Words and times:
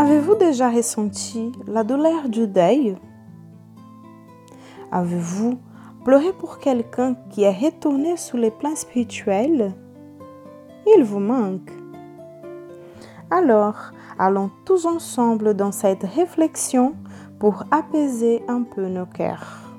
Avez-vous 0.00 0.36
déjà 0.36 0.70
ressenti 0.70 1.50
la 1.66 1.82
douleur 1.82 2.28
du 2.28 2.46
deuil? 2.46 2.96
Avez-vous 4.92 5.58
pleuré 6.04 6.32
pour 6.38 6.60
quelqu'un 6.60 7.16
qui 7.30 7.42
est 7.42 7.50
retourné 7.50 8.16
sur 8.16 8.38
les 8.38 8.52
plans 8.52 8.76
spirituels? 8.76 9.74
Il 10.86 11.02
vous 11.02 11.18
manque. 11.18 11.72
Alors, 13.32 13.90
allons 14.20 14.52
tous 14.64 14.86
ensemble 14.86 15.54
dans 15.54 15.72
cette 15.72 16.04
réflexion 16.04 16.94
pour 17.40 17.64
apaiser 17.72 18.44
un 18.46 18.62
peu 18.62 18.86
nos 18.86 19.06
cœurs. 19.06 19.74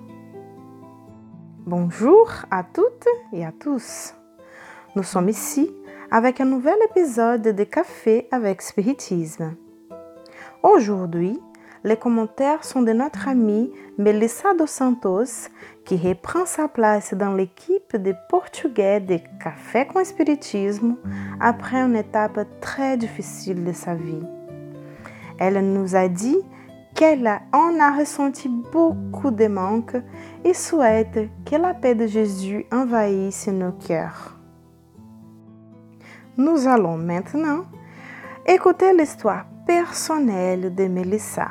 Bonjour 1.66 2.30
à 2.52 2.66
toutes 2.66 3.08
et 3.32 3.46
à 3.46 3.54
tous. 3.54 4.16
Nous 4.98 5.04
sommes 5.04 5.30
ici 5.30 5.72
avec 6.12 6.41
un 6.41 6.46
nouvel 6.46 6.77
épisode 6.91 7.44
de 7.44 7.63
Café 7.63 8.27
avec 8.32 8.62
Spiritisme. 8.62 9.55
Aujourd'hui, 10.62 11.40
les 11.86 11.95
commentaires 11.95 12.66
sont 12.66 12.81
de 12.81 12.91
notre 12.91 13.30
amie 13.30 13.72
Melissa 13.98 14.54
dos 14.54 14.68
Santos, 14.68 15.48
qui 15.85 15.95
reprend 15.95 16.45
sa 16.45 16.68
place 16.68 17.13
dans 17.13 17.34
l'équipe 17.34 17.95
de 17.95 18.13
portugais 18.27 18.99
de 18.99 19.20
Café 19.41 19.88
com 19.88 20.02
Espiritisme 20.02 20.98
après 21.40 21.77
une 21.77 21.95
étape 21.95 22.41
très 22.59 22.98
difficile 22.98 23.63
de 23.63 23.72
sa 23.72 23.95
vie. 23.95 24.26
Elle 25.37 25.71
nous 25.71 25.96
a 25.96 26.10
dit 26.10 26.40
qu'elle 26.93 27.40
en 27.54 27.80
a 27.80 27.98
ressenti 27.98 28.49
beaucoup 28.49 29.32
de 29.32 29.48
manques 29.48 29.96
et 30.43 30.54
souhaite 30.54 31.30
que 31.46 31.55
la 31.55 31.74
paix 31.74 31.96
de 31.96 32.05
Jésus 32.05 32.65
envahisse 32.74 33.48
nos 33.48 33.71
cœurs. 33.71 34.37
Nous 36.35 36.68
allons 36.68 36.98
maintenant 36.98 37.63
écouter 38.46 38.91
l'histoire 38.93 39.46
personnelle 39.70 40.73
de 40.73 40.85
Melissa. 40.85 41.49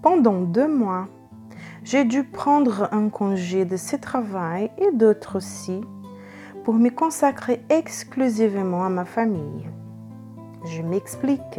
Pendant 0.00 0.42
deux 0.42 0.68
mois, 0.68 1.08
j'ai 1.82 2.04
dû 2.04 2.22
prendre 2.22 2.88
un 2.92 3.08
congé 3.08 3.64
de 3.64 3.76
ce 3.76 3.96
travail 3.96 4.70
et 4.78 4.92
d'autres 4.92 5.38
aussi 5.38 5.80
pour 6.62 6.74
me 6.74 6.90
consacrer 6.90 7.60
exclusivement 7.68 8.84
à 8.84 8.90
ma 8.90 9.04
famille. 9.04 9.66
Je 10.66 10.82
m'explique. 10.82 11.58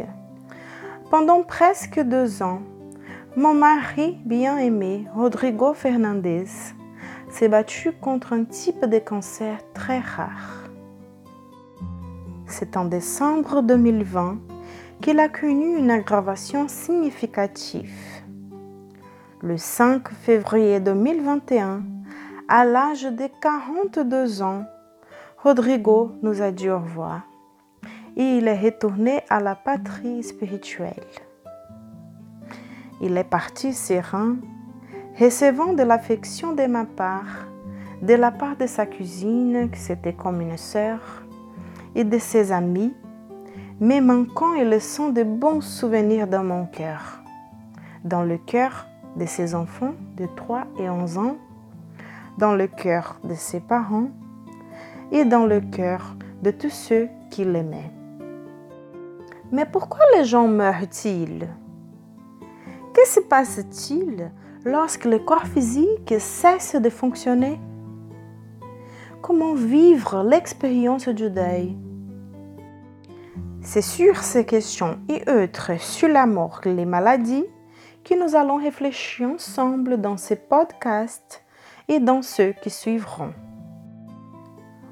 Pendant 1.10 1.42
presque 1.42 2.00
deux 2.00 2.42
ans, 2.42 2.62
mon 3.36 3.52
mari 3.52 4.16
bien-aimé, 4.24 5.06
Rodrigo 5.14 5.74
Fernandez, 5.74 6.46
s'est 7.28 7.50
battu 7.50 7.92
contre 7.92 8.32
un 8.32 8.44
type 8.44 8.86
de 8.86 9.00
cancer 9.00 9.58
très 9.74 9.98
rare. 9.98 10.59
C'est 12.50 12.76
en 12.76 12.84
décembre 12.84 13.62
2020 13.62 14.38
qu'il 15.00 15.20
a 15.20 15.28
connu 15.28 15.78
une 15.78 15.90
aggravation 15.90 16.66
significative. 16.66 17.94
Le 19.40 19.56
5 19.56 20.08
février 20.08 20.80
2021, 20.80 21.84
à 22.48 22.64
l'âge 22.64 23.04
de 23.04 23.28
42 23.40 24.42
ans, 24.42 24.64
Rodrigo 25.38 26.10
nous 26.22 26.42
a 26.42 26.50
dit 26.50 26.68
au 26.68 26.80
revoir 26.80 27.22
et 28.16 28.38
il 28.38 28.48
est 28.48 28.60
retourné 28.60 29.22
à 29.30 29.38
la 29.38 29.54
patrie 29.54 30.24
spirituelle. 30.24 31.06
Il 33.00 33.16
est 33.16 33.24
parti 33.24 33.72
serein, 33.72 34.36
recevant 35.18 35.72
de 35.72 35.84
l'affection 35.84 36.52
de 36.52 36.66
ma 36.66 36.84
part, 36.84 37.46
de 38.02 38.14
la 38.14 38.32
part 38.32 38.56
de 38.56 38.66
sa 38.66 38.86
cousine, 38.86 39.70
qui 39.70 39.78
c'était 39.78 40.14
comme 40.14 40.40
une 40.40 40.56
sœur, 40.56 41.22
et 41.94 42.04
de 42.04 42.18
ses 42.18 42.52
amis, 42.52 42.94
mais 43.80 44.00
manquant 44.00 44.54
et 44.54 44.64
laissant 44.64 45.08
de 45.08 45.22
bons 45.22 45.60
souvenirs 45.60 46.26
dans 46.26 46.44
mon 46.44 46.66
cœur, 46.66 47.22
dans 48.04 48.22
le 48.22 48.38
cœur 48.38 48.86
de 49.16 49.26
ses 49.26 49.54
enfants 49.54 49.94
de 50.16 50.26
3 50.36 50.66
et 50.78 50.88
11 50.88 51.18
ans, 51.18 51.36
dans 52.38 52.54
le 52.54 52.66
cœur 52.66 53.18
de 53.24 53.34
ses 53.34 53.60
parents 53.60 54.10
et 55.12 55.24
dans 55.24 55.46
le 55.46 55.60
cœur 55.60 56.16
de 56.42 56.50
tous 56.50 56.70
ceux 56.70 57.08
qui 57.30 57.44
l'aimaient. 57.44 57.92
Mais 59.52 59.66
pourquoi 59.66 60.00
les 60.16 60.24
gens 60.24 60.46
meurent-ils? 60.46 61.48
Que 62.94 63.06
se 63.06 63.20
passe-t-il 63.20 64.30
lorsque 64.64 65.04
le 65.04 65.18
corps 65.18 65.46
physique 65.46 66.14
cesse 66.18 66.76
de 66.76 66.90
fonctionner? 66.90 67.58
Comment 69.22 69.52
vivre 69.52 70.22
l'expérience 70.22 71.06
du 71.08 71.28
deuil 71.28 71.76
C'est 73.60 73.82
sur 73.82 74.16
ces 74.16 74.46
questions 74.46 74.98
et 75.10 75.22
autres 75.30 75.78
sur 75.78 76.08
la 76.08 76.24
mort 76.24 76.62
et 76.64 76.72
les 76.72 76.86
maladies 76.86 77.44
que 78.02 78.14
nous 78.14 78.34
allons 78.34 78.56
réfléchir 78.56 79.28
ensemble 79.28 80.00
dans 80.00 80.16
ces 80.16 80.36
podcasts 80.36 81.44
et 81.88 82.00
dans 82.00 82.22
ceux 82.22 82.54
qui 82.62 82.70
suivront. 82.70 83.34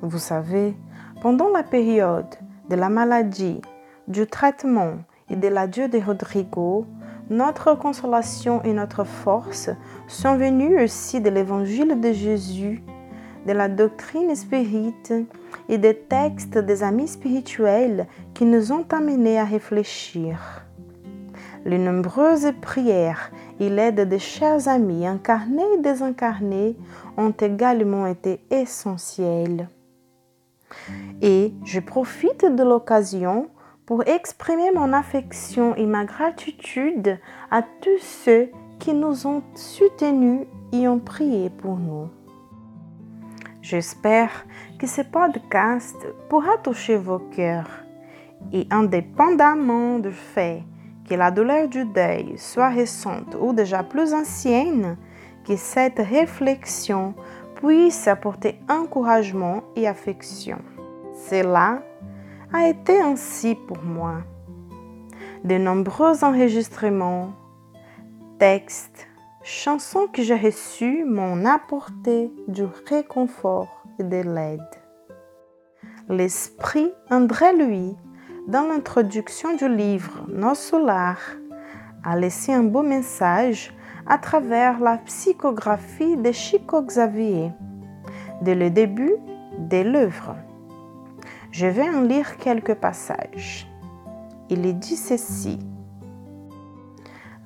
Vous 0.03 0.19
savez, 0.19 0.77
pendant 1.23 1.49
la 1.49 1.63
période 1.63 2.35
de 2.69 2.77
la 2.77 2.91
maladie 2.91 3.63
du 4.09 4.27
traitement 4.27 4.99
et 5.31 5.37
de 5.37 5.49
l'adieu 5.49 5.89
de 5.89 5.99
Rodrigo, 5.99 6.87
notre 7.31 7.75
consolation 7.75 8.63
et 8.63 8.75
notre 8.75 9.05
force 9.05 9.71
sont 10.07 10.37
venues 10.37 10.83
aussi 10.83 11.23
de 11.23 11.31
l'évangile 11.31 11.99
de 11.99 12.13
Jésus, 12.13 12.83
de 13.47 13.53
la 13.53 13.69
doctrine 13.69 14.35
spirite 14.35 15.13
et 15.69 15.79
des 15.79 15.95
textes 15.95 16.59
des 16.59 16.83
amis 16.83 17.09
spirituels 17.09 18.07
qui 18.35 18.45
nous 18.45 18.73
ont 18.73 18.87
amenés 18.91 19.39
à 19.39 19.45
réfléchir. 19.45 20.65
Les 21.65 21.79
nombreuses 21.79 22.53
prières 22.63 23.31
et 23.61 23.69
l'aide 23.69 24.09
de 24.09 24.19
chers 24.19 24.69
amis 24.69 25.07
incarnés 25.07 25.75
et 25.75 25.83
désincarnés 25.83 26.77
ont 27.17 27.33
également 27.33 28.07
été 28.07 28.41
essentielles. 28.51 29.69
Et 31.21 31.53
je 31.65 31.81
profite 31.81 32.45
de 32.45 32.63
l'occasion 32.63 33.49
pour 33.87 34.07
exprimer 34.07 34.71
mon 34.75 34.93
affection 34.93 35.75
et 35.77 35.87
ma 35.87 36.05
gratitude 36.05 37.19
à 37.51 37.63
tous 37.63 37.99
ceux 38.01 38.51
qui 38.79 38.93
nous 38.93 39.27
ont 39.27 39.43
soutenus 39.55 40.47
et 40.73 40.87
ont 40.87 41.01
prié 41.01 41.51
pour 41.51 41.77
nous. 41.77 42.09
J'espère 43.71 44.47
que 44.79 44.87
ce 44.87 45.03
podcast 45.03 45.95
pourra 46.31 46.57
toucher 46.57 46.97
vos 46.97 47.19
cœurs 47.19 47.69
et 48.51 48.67
indépendamment 48.71 49.99
du 49.99 50.11
fait 50.11 50.63
que 51.07 51.15
la 51.15 51.31
douleur 51.31 51.69
du 51.69 51.85
deuil 51.85 52.39
soit 52.39 52.71
récente 52.71 53.37
ou 53.39 53.53
déjà 53.53 53.83
plus 53.83 54.15
ancienne, 54.15 54.97
que 55.47 55.55
cette 55.57 55.99
réflexion 55.99 57.13
puisse 57.57 58.09
apporter 58.09 58.59
encouragement 58.71 59.63
et 59.77 59.87
affection. 59.87 60.61
Cela 61.29 61.83
a 62.51 62.69
été 62.69 62.99
ainsi 62.99 63.55
pour 63.55 63.83
moi. 63.85 64.23
De 65.45 65.59
nombreux 65.59 66.25
enregistrements, 66.25 67.35
textes, 68.39 69.08
chansons 69.49 70.09
que 70.13 70.23
j'ai 70.23 70.37
reçues 70.37 71.05
m'ont 71.07 71.47
apporté 71.47 72.31
du 72.49 72.65
réconfort 72.87 73.83
et 73.99 74.05
de 74.05 74.19
l'aide. 74.19 74.61
L'esprit 76.11 76.93
André 77.11 77.57
Louis, 77.57 77.97
dans 78.47 78.69
l'introduction 78.69 79.57
du 79.57 79.67
livre 79.67 80.27
Nos 80.29 80.55
Solar, 80.55 81.17
a 82.05 82.19
laissé 82.19 82.53
un 82.53 82.63
beau 82.63 82.83
message 82.83 83.75
à 84.07 84.19
travers 84.19 84.81
la 84.81 84.99
psychographie 84.99 86.19
de 86.19 86.31
Chico 86.31 86.83
Xavier, 86.83 87.51
dès 88.43 88.55
le 88.55 88.69
début 88.69 89.17
de 89.59 89.81
l'œuvre. 89.81 90.37
Je 91.53 91.67
vais 91.67 91.89
en 91.89 92.03
lire 92.03 92.37
quelques 92.37 92.75
passages. 92.75 93.67
Il 94.51 94.79
dit 94.79 94.97
ceci. 94.97 95.59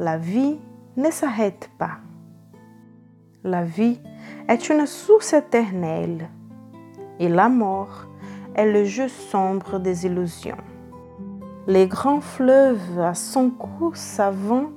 La 0.01 0.19
vie 0.19 0.59
ne 0.97 1.11
s'arrête 1.11 1.71
pas. 1.79 1.99
La 3.45 3.65
vie 3.65 4.01
est 4.49 4.69
une 4.69 4.87
source 4.87 5.33
éternelle 5.33 6.29
et 7.19 7.29
la 7.29 7.49
mort 7.49 8.07
est 8.55 8.71
le 8.71 8.85
jeu 8.85 9.09
sombre 9.09 9.79
des 9.79 10.07
illusions. 10.07 10.57
Les 11.67 11.87
grands 11.87 12.21
fleuves 12.21 12.99
à 13.01 13.15
son 13.15 13.51
cours 13.51 13.95
avant 14.19 14.71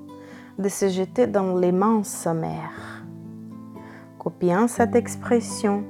de 0.57 0.69
se 0.69 0.87
jeter 0.87 1.27
dans 1.27 1.57
l'immense 1.57 2.27
mer. 2.27 3.03
Copiant 4.19 4.67
cette 4.67 4.95
expression, 4.95 5.83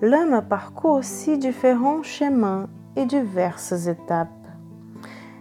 l'homme 0.00 0.42
parcourt 0.48 0.98
aussi 0.98 1.38
différents 1.38 2.02
chemins 2.02 2.68
et 2.96 3.04
diverses 3.04 3.86
étapes. 3.86 4.28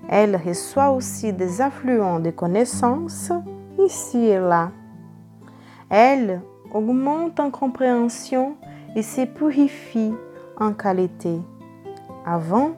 Elle 0.09 0.35
reçoit 0.35 0.91
aussi 0.91 1.31
des 1.31 1.61
affluents 1.61 2.19
de 2.19 2.31
connaissances 2.31 3.31
ici 3.85 4.17
et 4.17 4.39
là. 4.39 4.71
Elle 5.89 6.41
augmente 6.73 7.39
en 7.39 7.51
compréhension 7.51 8.55
et 8.95 9.03
se 9.03 9.25
purifie 9.25 10.13
en 10.57 10.73
qualité, 10.73 11.39
avant 12.25 12.71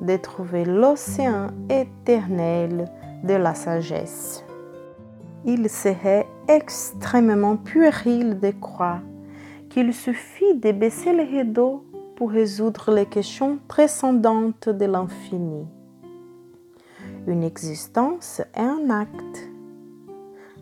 de 0.00 0.16
trouver 0.16 0.64
l'océan 0.64 1.48
éternel 1.70 2.86
de 3.24 3.34
la 3.34 3.54
sagesse. 3.54 4.44
Il 5.44 5.68
serait 5.70 6.26
extrêmement 6.48 7.56
puéril 7.56 8.38
de 8.40 8.50
croire 8.50 9.00
qu'il 9.70 9.92
suffit 9.94 10.54
de 10.54 10.72
baisser 10.72 11.12
les 11.12 11.24
rideaux 11.24 11.84
pour 12.16 12.30
résoudre 12.30 12.92
les 12.92 13.06
questions 13.06 13.58
transcendantes 13.68 14.68
de 14.68 14.86
l'infini. 14.86 15.66
Une 17.26 17.42
existence 17.42 18.40
est 18.54 18.60
un 18.60 18.90
acte, 18.90 19.50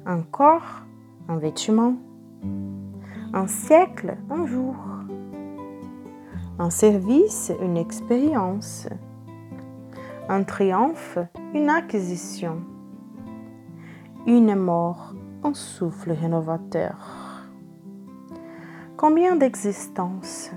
un 0.06 0.20
corps, 0.20 0.82
un 1.28 1.38
vêtement, 1.38 1.94
un 3.32 3.46
siècle, 3.46 4.16
un 4.30 4.46
jour, 4.46 4.76
un 6.58 6.70
service, 6.70 7.50
une 7.62 7.78
expérience, 7.78 8.86
un 10.28 10.42
triomphe, 10.42 11.18
une 11.54 11.70
acquisition, 11.70 12.62
une 14.26 14.54
mort, 14.54 15.14
un 15.42 15.54
souffle 15.54 16.12
rénovateur. 16.12 17.44
Combien 18.96 19.36
d'existences 19.36 20.50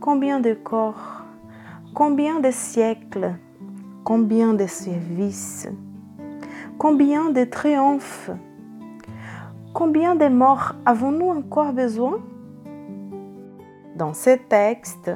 Combien 0.00 0.40
de 0.40 0.54
corps 0.54 1.22
Combien 1.94 2.40
de 2.40 2.50
siècles 2.50 3.36
Combien 4.04 4.54
de 4.54 4.66
services 4.66 5.68
Combien 6.78 7.30
de 7.30 7.44
triomphes 7.44 8.30
Combien 9.74 10.14
de 10.14 10.28
morts 10.28 10.74
avons-nous 10.86 11.28
encore 11.28 11.72
besoin? 11.72 12.20
Dans 13.96 14.14
ce 14.14 14.30
texte, 14.30 15.10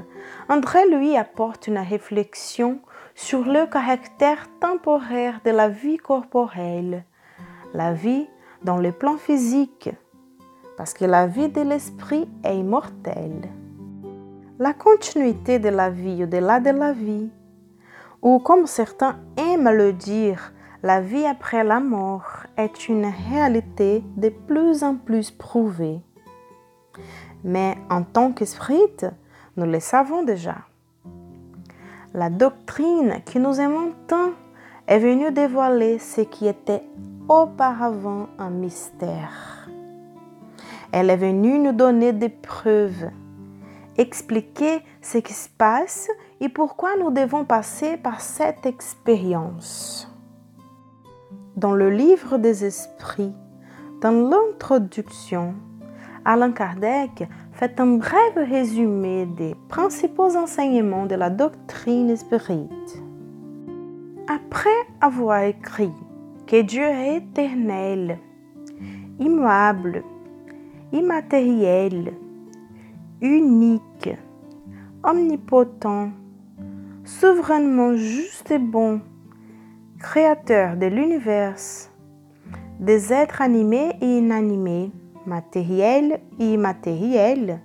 André 0.51 0.81
lui 0.91 1.17
apporte 1.17 1.67
une 1.67 1.79
réflexion 1.79 2.81
sur 3.15 3.45
le 3.45 3.67
caractère 3.67 4.47
temporaire 4.61 5.41
de 5.45 5.51
la 5.51 5.69
vie 5.69 5.97
corporelle, 5.97 7.05
la 7.73 7.95
vie 7.95 8.29
dans 8.63 8.77
le 8.77 8.93
plan 8.93 9.17
physique, 9.17 9.91
parce 10.77 10.93
que 10.93 11.07
la 11.07 11.27
vie 11.27 11.49
de 11.49 11.63
l'esprit 11.63 12.29
est 12.45 12.59
immortelle 12.59 13.49
la 14.59 14.73
continuité 14.73 15.61
de 15.61 15.69
la 15.69 15.89
vie 15.89 16.25
au-delà 16.25 16.59
de 16.59 16.71
la 16.71 16.93
vie, 16.93 17.31
ou 18.23 18.41
comme 18.41 18.67
certains 18.67 19.17
aiment 19.37 19.71
le 19.71 19.93
dire, 19.93 20.53
la 20.83 21.01
vie 21.01 21.27
après 21.27 21.65
la 21.65 21.81
mort 21.81 22.45
est 22.57 22.89
une 22.89 23.07
réalité 23.31 24.03
de 24.17 24.29
plus 24.29 24.83
en 24.83 24.95
plus 24.97 25.31
prouvée. 25.31 26.01
Mais 27.45 27.77
en 27.91 28.03
tant 28.03 28.33
qu'esprit, 28.33 28.81
nous 29.57 29.67
le 29.67 29.81
savons 29.81 30.23
déjà. 30.23 30.57
La 32.15 32.31
doctrine 32.31 33.21
qui 33.25 33.39
nous 33.39 33.61
aimons 33.61 33.93
tant 34.07 34.31
est 34.87 34.99
venue 34.99 35.31
dévoiler 35.33 35.99
ce 35.99 36.23
qui 36.23 36.47
était 36.47 36.83
auparavant 37.29 38.29
un 38.39 38.51
mystère. 38.51 39.69
Elle 40.93 41.11
est 41.11 41.17
venue 41.17 41.59
nous 41.59 41.73
donner 41.73 42.13
des 42.13 42.31
preuves 42.31 43.11
expliquer 43.99 44.81
ce 45.03 45.19
qui 45.19 45.35
se 45.35 45.49
passe 45.49 46.09
et 46.41 46.49
pourquoi 46.49 46.97
nous 46.97 47.11
devons 47.11 47.45
passer 47.45 47.97
par 47.97 48.21
cette 48.21 48.65
expérience. 48.65 50.09
Dans 51.59 51.75
le 51.75 51.91
livre 51.91 52.39
des 52.39 52.65
esprits, 52.65 53.33
dans 54.01 54.13
l'introduction, 54.31 55.55
Alain 56.25 56.53
Kardec 56.53 57.27
fait 57.51 57.81
un 57.81 57.97
bref 57.97 58.35
résumé 58.37 59.27
des 59.27 59.57
principaux 59.69 60.37
enseignements 60.37 61.07
de 61.07 61.17
la 61.17 61.31
doctrine 61.31 62.17
spirite. 62.17 63.03
Après 64.29 64.79
avoir 65.01 65.43
écrit 65.43 65.91
que 66.47 66.63
Dieu 66.63 66.85
est 66.85 67.17
éternel, 67.17 68.21
immuable, 69.19 70.05
immatériel, 70.93 72.13
unique, 73.21 74.11
omnipotent, 75.03 76.11
souverainement 77.05 77.97
juste 77.97 78.49
et 78.53 78.61
bon, 78.61 79.01
créateur 79.99 80.77
de 80.77 80.87
l'univers, 80.87 81.57
des 82.79 83.13
êtres 83.13 83.43
animés 83.43 83.93
et 84.01 84.19
inanimés, 84.19 84.93
matériels 85.27 86.21
et 86.39 86.53
immatériels, 86.55 87.61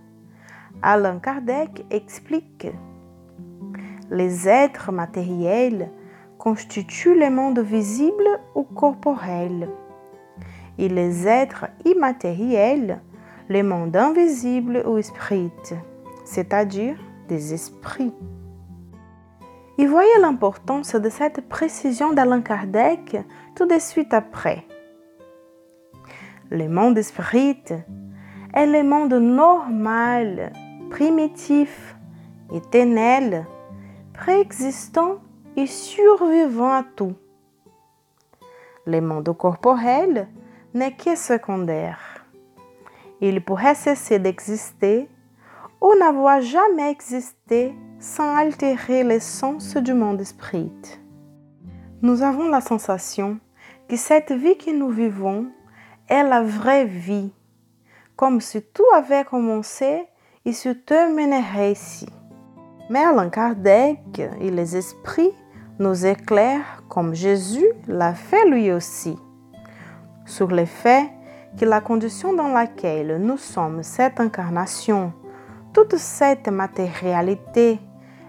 Alain 0.82 1.20
Kardec 1.20 1.86
explique. 1.92 2.68
Les 4.10 4.50
êtres 4.50 4.92
matériels 4.92 5.92
constituent 6.40 7.18
le 7.18 7.30
monde 7.30 7.60
visible 7.60 8.28
ou 8.56 8.64
corporel. 8.64 9.70
Et 10.78 10.90
les 10.90 11.28
êtres 11.28 11.68
immatériels 11.86 13.00
le 13.48 13.62
monde 13.62 13.96
invisible 13.96 14.84
ou 14.88 14.98
esprit, 14.98 15.52
c'est-à-dire 16.26 16.98
des 17.28 17.54
esprits. 17.54 18.14
Il 19.78 19.88
voyait 19.90 20.20
l'importance 20.20 20.96
de 20.96 21.10
cette 21.10 21.48
précision 21.48 22.14
d'Alain 22.14 22.42
Kardec 22.42 23.18
tout 23.56 23.66
de 23.66 23.80
suite 23.80 24.14
après. 24.14 24.66
Le 26.52 26.68
monde 26.68 26.98
esprit 26.98 27.58
est 28.54 28.66
le 28.66 28.84
monde 28.84 29.14
normal, 29.14 30.54
primitif, 30.92 31.96
éternel, 32.54 33.46
préexistant 34.14 35.18
et 35.56 35.66
survivant 35.66 36.74
à 36.74 36.84
tout. 36.96 37.16
Le 38.86 39.02
monde 39.02 39.36
corporel 39.36 40.28
n'est 40.74 40.96
que 40.96 41.16
secondaire 41.16 42.14
il 43.24 43.42
pourrait 43.42 43.76
cesser 43.76 44.20
d'exister 44.20 45.08
ou 45.80 45.96
n'avoir 45.98 46.42
jamais 46.42 46.92
existé 46.92 47.74
sans 48.04 48.36
altérer 48.36 49.06
l'essence 49.06 49.78
du 49.78 49.94
monde 49.94 50.20
esprit. 50.20 50.74
Nous 52.02 52.22
avons 52.22 52.50
la 52.50 52.60
sensation 52.60 53.40
que 53.88 53.96
cette 53.96 54.34
vie 54.34 54.58
que 54.58 54.72
nous 54.72 54.90
vivons 54.90 55.46
est 56.10 56.24
la 56.24 56.44
vraie 56.44 56.84
vie, 56.84 57.32
comme 58.18 58.42
si 58.42 58.62
tout 58.62 58.84
avait 58.94 59.24
commencé 59.24 60.04
et 60.44 60.52
se 60.52 60.68
terminerait 60.68 61.72
ici. 61.72 62.10
Mais 62.90 63.06
Alain 63.06 63.30
Kardec 63.30 64.20
et 64.42 64.52
les 64.52 64.76
esprits 64.76 65.32
nous 65.80 66.06
éclairent 66.06 66.84
comme 66.90 67.14
Jésus 67.14 67.70
l'a 67.88 68.14
fait 68.14 68.46
lui 68.50 68.70
aussi, 68.74 69.18
sur 70.26 70.48
le 70.48 70.66
fait 70.66 71.10
que 71.58 71.64
la 71.64 71.80
condition 71.80 72.34
dans 72.34 72.50
laquelle 72.50 73.16
nous 73.22 73.38
sommes 73.38 73.82
cette 73.82 74.20
incarnation, 74.20 75.14
toute 75.72 75.96
cette 75.96 76.50
matérialité 76.50 77.80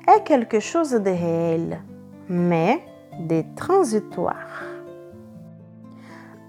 est 0.07 0.23
quelque 0.25 0.61
chose 0.61 0.93
de 0.93 1.11
réel, 1.11 1.81
mais 2.29 2.83
de 3.19 3.43
transitoire. 3.57 4.63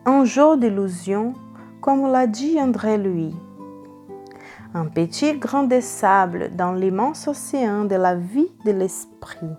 Un 0.06 0.26
jour 0.26 0.58
d'illusion, 0.58 1.34
comme 1.82 2.12
l'a 2.12 2.28
dit 2.28 2.60
André 2.60 2.98
Louis. 2.98 3.36
Un 4.74 4.86
petit 4.86 5.38
grain 5.38 5.64
de 5.64 5.80
sable 5.80 6.56
dans 6.56 6.74
l'immense 6.74 7.28
océan 7.28 7.86
de 7.86 7.96
la 7.96 8.16
vie 8.16 8.52
de 8.66 8.72
l'esprit. 8.72 9.56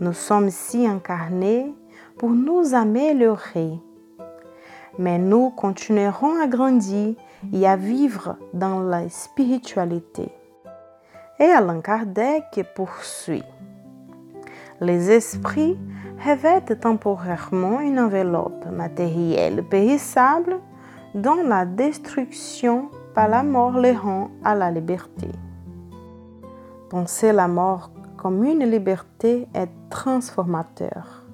Nous 0.00 0.12
sommes 0.12 0.50
si 0.50 0.86
incarnés 0.86 1.74
pour 2.18 2.30
nous 2.30 2.74
améliorer 2.74 3.80
mais 4.98 5.18
nous 5.18 5.50
continuerons 5.50 6.40
à 6.40 6.46
grandir 6.46 7.14
et 7.52 7.66
à 7.66 7.76
vivre 7.76 8.36
dans 8.54 8.80
la 8.80 9.08
spiritualité. 9.08 10.28
Et 11.38 11.44
Alain 11.44 11.80
Kardec 11.80 12.64
poursuit. 12.74 13.44
Les 14.80 15.10
esprits 15.10 15.76
revêtent 16.24 16.80
temporairement 16.80 17.80
une 17.80 18.00
enveloppe 18.00 18.66
matérielle 18.70 19.62
périssable 19.62 20.58
dont 21.14 21.42
la 21.44 21.64
destruction 21.64 22.90
par 23.14 23.28
la 23.28 23.42
mort 23.42 23.78
les 23.78 23.92
rend 23.92 24.30
à 24.44 24.54
la 24.54 24.70
liberté. 24.70 25.28
Penser 26.90 27.32
la 27.32 27.48
mort 27.48 27.90
comme 28.16 28.44
une 28.44 28.64
liberté 28.64 29.46
est 29.54 29.70
transformateur, 29.90 31.24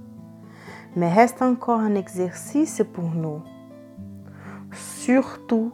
mais 0.97 1.13
reste 1.13 1.43
encore 1.43 1.81
un 1.81 1.95
exercice 1.95 2.83
pour 2.93 3.05
nous 3.05 3.43
surtout 4.73 5.73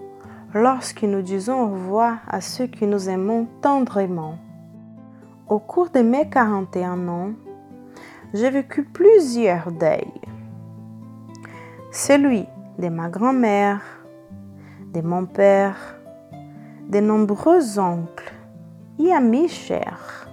lorsque 0.55 1.02
nous 1.02 1.23
disons 1.23 1.62
au 1.62 1.73
revoir 1.73 2.19
à 2.28 2.40
ceux 2.40 2.67
que 2.67 2.85
nous 2.85 3.09
aimons 3.09 3.47
tendrement. 3.61 4.38
Au 5.49 5.59
cours 5.59 5.90
de 5.90 6.00
mes 6.00 6.28
41 6.28 7.09
ans, 7.09 7.31
j'ai 8.35 8.50
vécu 8.50 8.85
plusieurs 8.85 9.73
deuils. 9.73 10.21
Celui 11.90 12.47
de 12.78 12.88
ma 12.88 13.09
grand-mère, 13.09 13.81
de 14.93 15.00
mon 15.00 15.26
père, 15.26 15.76
de 16.88 17.00
nombreux 17.00 17.78
oncles 17.78 18.33
et 18.99 19.12
amis 19.12 19.49
chers. 19.49 20.28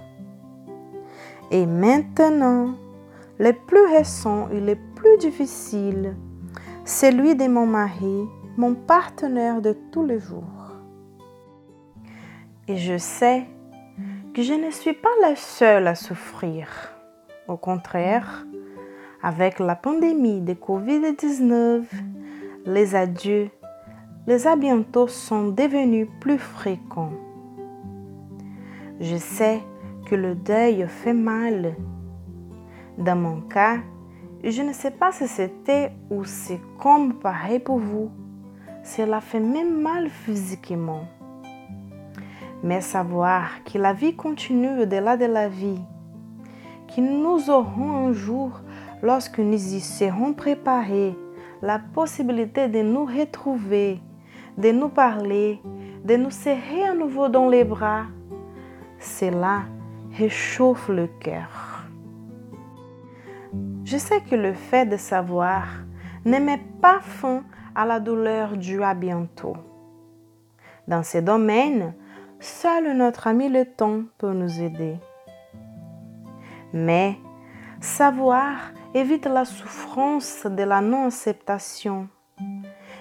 Et 1.50 1.66
maintenant, 1.66 2.74
le 3.38 3.52
plus 3.52 3.86
récent 3.86 4.48
et 4.50 4.60
le 4.60 4.76
plus 4.94 5.18
difficile, 5.18 6.14
celui 6.84 7.36
de 7.36 7.46
mon 7.46 7.66
mari, 7.66 8.26
mon 8.56 8.74
partenaire 8.74 9.60
de 9.60 9.76
tous 9.92 10.04
les 10.04 10.18
jours. 10.18 10.72
Et 12.68 12.76
je 12.76 12.96
sais 12.96 13.46
que 14.34 14.42
je 14.42 14.54
ne 14.54 14.70
suis 14.70 14.94
pas 14.94 15.08
la 15.20 15.36
seule 15.36 15.86
à 15.86 15.94
souffrir. 15.94 16.68
Au 17.48 17.56
contraire, 17.56 18.46
avec 19.22 19.58
la 19.58 19.76
pandémie 19.76 20.40
de 20.40 20.54
Covid-19, 20.54 21.84
les 22.66 22.94
adieux, 22.94 23.50
les 24.26 24.46
à 24.46 24.56
bientôt 24.56 25.06
sont 25.06 25.48
devenus 25.48 26.08
plus 26.20 26.38
fréquents. 26.38 27.12
Je 29.00 29.16
sais 29.16 29.60
que 30.06 30.14
le 30.14 30.34
deuil 30.34 30.86
fait 30.88 31.12
mal. 31.12 31.76
Dans 32.98 33.16
mon 33.16 33.42
cas, 33.42 33.78
je 34.42 34.62
ne 34.62 34.72
sais 34.72 34.90
pas 34.90 35.12
si 35.12 35.28
c'était 35.28 35.92
ou 36.10 36.24
c'est 36.24 36.60
comme 36.78 37.14
pareil 37.14 37.58
pour 37.58 37.78
vous. 37.78 38.10
Cela 38.86 39.20
fait 39.20 39.40
même 39.40 39.82
mal 39.82 40.08
physiquement. 40.08 41.08
Mais 42.62 42.80
savoir 42.80 43.64
que 43.64 43.78
la 43.78 43.92
vie 43.92 44.14
continue 44.14 44.80
au-delà 44.80 45.16
de 45.16 45.24
la 45.24 45.48
vie, 45.48 45.80
que 46.86 47.00
nous 47.00 47.50
aurons 47.50 48.06
un 48.06 48.12
jour, 48.12 48.60
lorsque 49.02 49.40
nous 49.40 49.74
y 49.74 49.80
serons 49.80 50.32
préparés, 50.34 51.18
la 51.62 51.80
possibilité 51.80 52.68
de 52.68 52.80
nous 52.80 53.06
retrouver, 53.06 54.00
de 54.56 54.70
nous 54.70 54.88
parler, 54.88 55.60
de 56.04 56.14
nous 56.14 56.30
serrer 56.30 56.84
à 56.84 56.94
nouveau 56.94 57.28
dans 57.28 57.48
les 57.48 57.64
bras, 57.64 58.04
cela 59.00 59.62
réchauffe 60.16 60.88
le 60.88 61.08
cœur. 61.08 61.88
Je 63.82 63.96
sais 63.96 64.20
que 64.20 64.36
le 64.36 64.52
fait 64.52 64.86
de 64.86 64.96
savoir 64.96 65.64
ne 66.24 66.38
met 66.38 66.62
pas 66.80 67.00
fin 67.00 67.42
à 67.76 67.84
la 67.84 68.00
douleur 68.00 68.56
due 68.56 68.82
à 68.82 68.94
bientôt. 68.94 69.56
Dans 70.88 71.02
ces 71.02 71.20
domaines, 71.20 71.94
seul 72.40 72.96
notre 72.96 73.26
ami 73.26 73.50
le 73.50 73.66
temps 73.66 74.04
peut 74.16 74.32
nous 74.32 74.62
aider. 74.62 74.96
Mais 76.72 77.16
savoir 77.80 78.72
évite 78.94 79.26
la 79.26 79.44
souffrance 79.44 80.46
de 80.46 80.62
la 80.62 80.80
non-acceptation, 80.80 82.08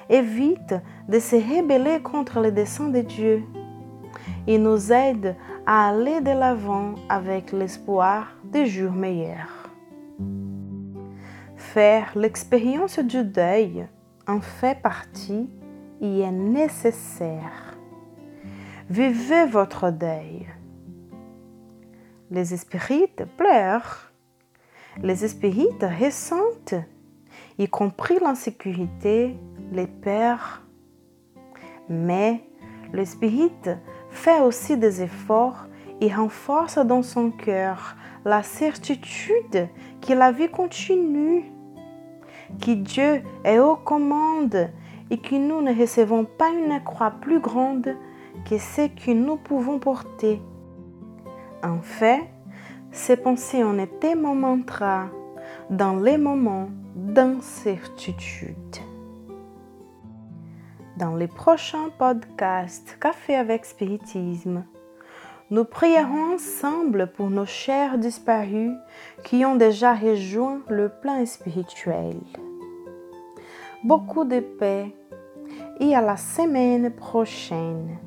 évite 0.10 0.76
de 1.08 1.20
se 1.20 1.38
rebeller 1.38 2.02
contre 2.02 2.42
les 2.42 2.52
desseins 2.52 2.90
de 2.90 3.00
Dieu 3.00 3.44
et 4.46 4.58
nous 4.58 4.92
aide 4.92 5.38
à 5.66 5.88
aller 5.90 6.20
de 6.20 6.32
l'avant 6.32 6.96
avec 7.08 7.54
l'espoir 7.54 8.28
de 8.44 8.66
jours 8.66 8.92
meilleurs. 8.92 9.70
Faire 11.56 12.12
l'expérience 12.16 13.00
du 13.00 13.24
deuil 13.24 13.88
en 14.28 14.42
fait 14.42 14.82
partie 14.82 15.50
et 16.02 16.20
est 16.20 16.32
nécessaire. 16.32 17.78
Vivez 18.90 19.46
votre 19.46 19.92
deuil. 19.92 20.48
Les 22.32 22.46
spirites 22.58 23.24
pleurent. 23.38 24.12
Les 25.02 25.28
spirites 25.28 25.86
ressentent, 26.02 26.76
y 27.58 27.68
compris 27.68 28.18
l'insécurité, 28.20 29.36
les 29.72 29.88
peurs. 29.88 30.62
Mais 31.90 32.42
le 32.94 33.04
spirit 33.06 33.52
fait 34.10 34.40
aussi 34.40 34.78
des 34.78 35.02
efforts 35.02 35.68
et 36.02 36.14
renforce 36.14 36.78
dans 36.78 37.04
son 37.04 37.32
cœur 37.32 37.96
la 38.24 38.42
certitude 38.44 39.68
que 40.02 40.14
la 40.14 40.32
vie 40.32 40.50
continue, 40.50 41.52
que 42.62 42.72
Dieu 42.72 43.24
est 43.44 43.60
aux 43.60 43.76
commandes 43.76 44.70
et 45.10 45.18
que 45.18 45.36
nous 45.36 45.62
ne 45.62 45.74
recevons 45.74 46.26
pas 46.26 46.50
une 46.50 46.82
croix 46.84 47.12
plus 47.12 47.40
grande 47.40 47.96
que 48.50 48.58
ce 48.58 48.88
que 48.88 49.12
nous 49.12 49.38
pouvons 49.38 49.80
porter. 49.80 50.42
En 51.64 51.80
fait, 51.80 52.22
ces 52.92 53.18
pensées 53.18 53.64
ont 53.64 53.78
été 53.80 54.16
mon 54.16 54.36
mantra 54.36 55.08
dans 55.70 55.96
les 55.96 56.18
moments 56.18 56.70
d'incertitude. 56.96 58.56
Dans 60.98 61.16
les 61.16 61.28
prochains 61.28 61.90
podcasts 61.98 62.98
Café 63.02 63.36
avec 63.36 63.66
Spiritisme, 63.66 64.64
nous 65.52 65.64
prierons 65.64 66.36
ensemble 66.36 67.12
pour 67.16 67.30
nos 67.30 67.46
chers 67.46 67.98
disparus 67.98 68.72
qui 69.24 69.46
ont 69.46 69.56
déjà 69.56 69.94
rejoint 69.94 70.62
le 70.70 70.90
plan 70.90 71.26
spirituel. 71.26 72.16
Beaucoup 73.84 74.26
de 74.26 74.40
paix 74.40 74.96
et 75.80 75.96
à 75.96 76.02
la 76.02 76.18
semaine 76.18 76.92
prochaine. 76.92 78.00